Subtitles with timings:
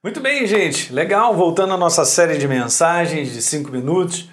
[0.00, 0.92] Muito bem, gente.
[0.92, 1.34] Legal.
[1.34, 4.30] Voltando à nossa série de mensagens de cinco minutos.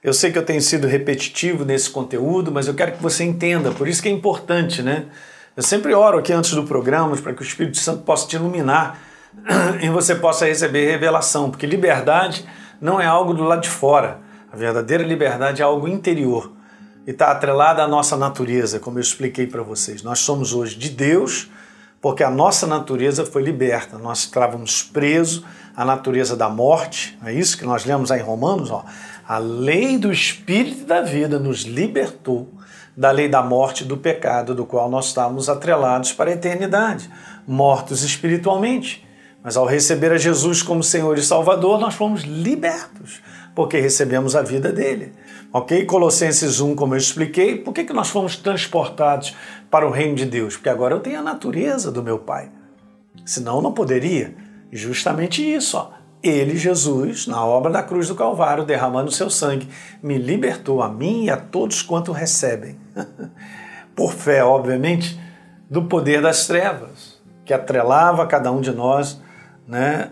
[0.00, 3.72] Eu sei que eu tenho sido repetitivo nesse conteúdo, mas eu quero que você entenda.
[3.72, 5.06] Por isso que é importante, né?
[5.56, 9.00] Eu sempre oro aqui antes do programa para que o Espírito Santo possa te iluminar
[9.82, 12.48] e você possa receber revelação, porque liberdade
[12.80, 14.20] não é algo do lado de fora.
[14.52, 16.52] A verdadeira liberdade é algo interior
[17.04, 20.00] e está atrelada à nossa natureza, como eu expliquei para vocês.
[20.00, 21.50] Nós somos hoje de Deus
[22.00, 23.98] porque a nossa natureza foi liberta.
[23.98, 25.44] Nós estávamos presos
[25.76, 28.70] à natureza da morte, é isso que nós lemos aí em Romanos?
[28.70, 28.84] Ó.
[29.26, 32.48] A lei do Espírito da vida nos libertou
[32.98, 37.08] da lei da morte e do pecado, do qual nós estávamos atrelados para a eternidade,
[37.46, 39.06] mortos espiritualmente.
[39.40, 43.20] Mas ao receber a Jesus como Senhor e Salvador, nós fomos libertos,
[43.54, 45.12] porque recebemos a vida dele.
[45.52, 45.86] Ok?
[45.86, 49.34] Colossenses 1, como eu expliquei, por que, que nós fomos transportados
[49.70, 50.56] para o reino de Deus?
[50.56, 52.50] Porque agora eu tenho a natureza do meu Pai.
[53.24, 54.34] Senão não poderia.
[54.70, 55.90] Justamente isso, ó.
[56.22, 59.68] Ele, Jesus, na obra da cruz do Calvário, derramando seu sangue,
[60.02, 62.76] me libertou a mim e a todos quanto recebem.
[63.94, 65.18] Por fé, obviamente,
[65.70, 69.20] do poder das trevas, que atrelava cada um de nós
[69.68, 70.08] né,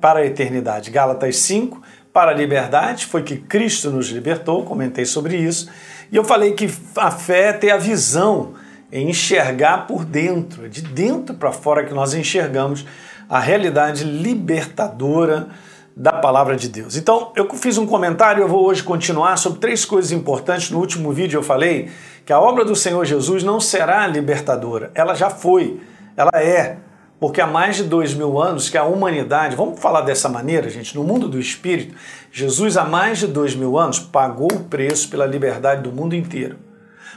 [0.00, 0.90] para a eternidade.
[0.90, 5.68] Gálatas 5, para a liberdade, foi que Cristo nos libertou, comentei sobre isso.
[6.10, 8.54] E eu falei que a fé é ter a visão,
[8.90, 12.86] em enxergar por dentro, de dentro para fora que nós enxergamos
[13.28, 15.48] a realidade libertadora
[15.94, 16.96] da palavra de Deus.
[16.96, 20.70] Então, eu fiz um comentário, eu vou hoje continuar sobre três coisas importantes.
[20.70, 21.90] No último vídeo eu falei
[22.24, 25.80] que a obra do Senhor Jesus não será libertadora, ela já foi,
[26.16, 26.78] ela é.
[27.18, 30.94] Porque há mais de dois mil anos que a humanidade, vamos falar dessa maneira, gente,
[30.94, 31.94] no mundo do espírito,
[32.30, 36.58] Jesus há mais de dois mil anos pagou o preço pela liberdade do mundo inteiro.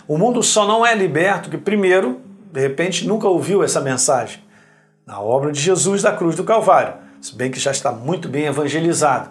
[0.08, 4.40] O mundo só não é liberto que, primeiro, de repente nunca ouviu essa mensagem.
[5.06, 8.46] Na obra de Jesus da cruz do Calvário, se bem que já está muito bem
[8.46, 9.30] evangelizado.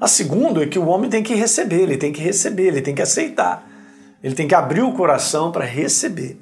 [0.00, 2.94] A segunda é que o homem tem que receber, ele tem que receber, ele tem
[2.94, 3.66] que aceitar.
[4.22, 6.38] Ele tem que abrir o coração para receber.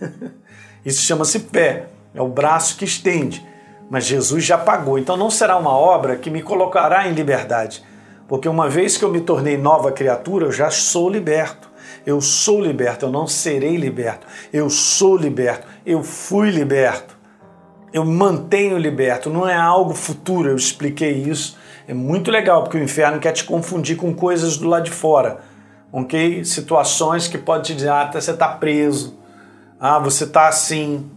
[0.84, 3.46] Isso chama-se fé é o braço que estende.
[3.90, 7.82] Mas Jesus já pagou, então não será uma obra que me colocará em liberdade,
[8.26, 11.70] porque uma vez que eu me tornei nova criatura, eu já sou liberto.
[12.04, 14.26] Eu sou liberto, eu não serei liberto.
[14.52, 17.16] Eu sou liberto, eu fui liberto.
[17.92, 21.58] Eu mantenho liberto, não é algo futuro, eu expliquei isso.
[21.86, 25.40] É muito legal, porque o inferno quer te confundir com coisas do lado de fora,
[25.92, 26.44] ok?
[26.44, 29.18] Situações que pode te dizer, ah, você está preso,
[29.78, 31.10] ah, você está assim,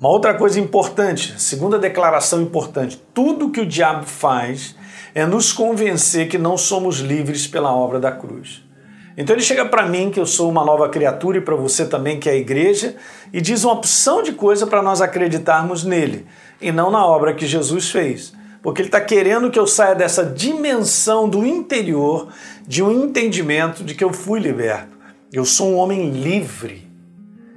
[0.00, 4.74] uma outra coisa importante, segunda declaração importante: tudo que o diabo faz
[5.14, 8.64] é nos convencer que não somos livres pela obra da cruz.
[9.16, 12.18] Então ele chega para mim, que eu sou uma nova criatura, e para você também,
[12.18, 12.96] que é a igreja,
[13.30, 16.26] e diz uma opção de coisa para nós acreditarmos nele
[16.60, 18.32] e não na obra que Jesus fez.
[18.62, 22.28] Porque ele está querendo que eu saia dessa dimensão do interior,
[22.66, 24.98] de um entendimento de que eu fui liberto.
[25.32, 26.89] Eu sou um homem livre.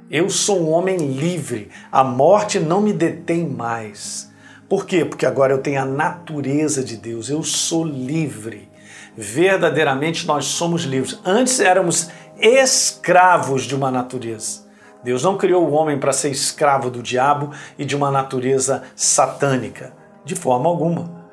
[0.10, 4.32] Eu sou um homem livre, a morte não me detém mais.
[4.68, 5.06] Por quê?
[5.06, 8.70] Porque agora eu tenho a natureza de Deus, eu sou livre.
[9.16, 11.20] Verdadeiramente nós somos livres.
[11.26, 14.64] Antes éramos escravos de uma natureza.
[15.04, 19.94] Deus não criou o homem para ser escravo do diabo e de uma natureza satânica,
[20.24, 21.24] de forma alguma.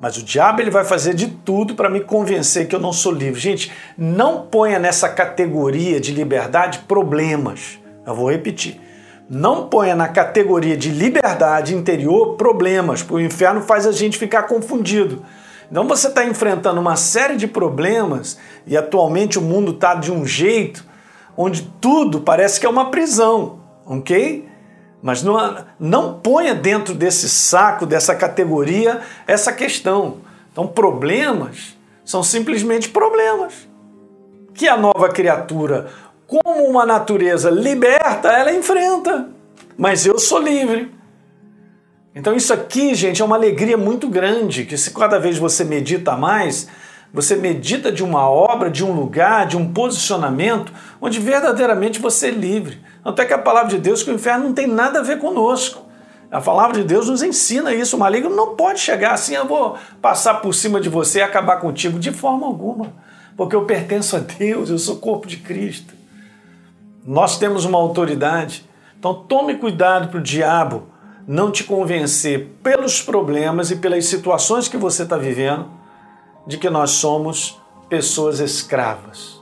[0.00, 3.12] Mas o diabo ele vai fazer de tudo para me convencer que eu não sou
[3.12, 3.40] livre.
[3.40, 7.78] Gente, não ponha nessa categoria de liberdade problemas.
[8.08, 8.80] Eu vou repetir.
[9.28, 14.44] Não ponha na categoria de liberdade interior problemas, porque o inferno faz a gente ficar
[14.44, 15.22] confundido.
[15.70, 20.24] Então você está enfrentando uma série de problemas e atualmente o mundo está de um
[20.24, 20.82] jeito
[21.36, 24.48] onde tudo parece que é uma prisão, ok?
[25.02, 30.16] Mas não, não ponha dentro desse saco, dessa categoria, essa questão.
[30.50, 33.68] Então, problemas são simplesmente problemas.
[34.54, 35.88] Que a nova criatura
[36.28, 39.30] como uma natureza liberta, ela enfrenta.
[39.78, 40.92] Mas eu sou livre.
[42.14, 46.16] Então isso aqui, gente, é uma alegria muito grande, que se cada vez você medita
[46.16, 46.68] mais,
[47.14, 50.70] você medita de uma obra, de um lugar, de um posicionamento
[51.00, 52.78] onde verdadeiramente você é livre.
[53.02, 55.86] Até que a palavra de Deus, que o inferno não tem nada a ver conosco.
[56.30, 57.96] A palavra de Deus nos ensina isso.
[57.96, 61.56] O maligno não pode chegar assim, eu vou passar por cima de você e acabar
[61.56, 62.92] contigo de forma alguma.
[63.34, 65.97] Porque eu pertenço a Deus, eu sou corpo de Cristo.
[67.04, 68.68] Nós temos uma autoridade.
[68.98, 70.88] Então tome cuidado para o diabo
[71.26, 75.66] não te convencer pelos problemas e pelas situações que você está vivendo
[76.46, 79.38] de que nós somos pessoas escravas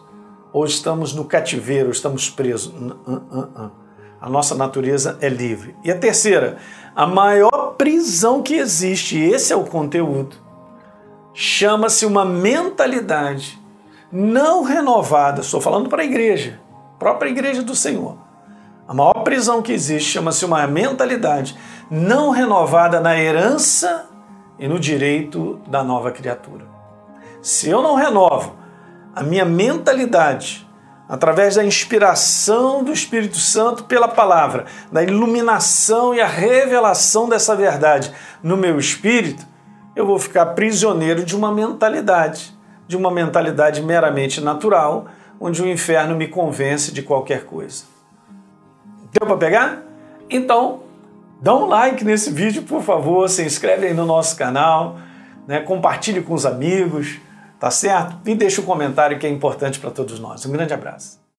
[0.52, 2.74] ou estamos no cativeiro, estamos presos.
[4.20, 5.76] A nossa natureza é livre.
[5.84, 6.56] E a terceira,
[6.94, 10.34] a maior prisão que existe, esse é o conteúdo,
[11.34, 13.60] chama-se uma mentalidade
[14.10, 15.42] não renovada.
[15.42, 16.58] Estou falando para a igreja,
[16.98, 18.16] própria igreja do Senhor.
[18.88, 21.56] A maior prisão que existe chama-se uma mentalidade
[21.90, 24.06] não renovada na herança
[24.58, 26.64] e no direito da nova criatura.
[27.42, 28.56] Se eu não renovo
[29.14, 30.66] a minha mentalidade
[31.08, 38.12] através da inspiração do Espírito Santo pela palavra, da iluminação e a revelação dessa verdade
[38.42, 39.46] no meu espírito,
[39.94, 42.52] eu vou ficar prisioneiro de uma mentalidade,
[42.86, 45.06] de uma mentalidade meramente natural,
[45.40, 47.84] onde o inferno me convence de qualquer coisa.
[49.12, 49.82] Deu para pegar?
[50.28, 50.82] Então,
[51.40, 54.98] dá um like nesse vídeo, por favor, se inscreve aí no nosso canal,
[55.46, 55.60] né?
[55.60, 57.18] compartilhe com os amigos,
[57.58, 58.16] tá certo?
[58.24, 60.44] E deixa um comentário que é importante para todos nós.
[60.44, 61.25] Um grande abraço.